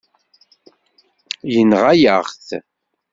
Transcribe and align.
Yenɣa-yaɣ-t. 1.53 2.47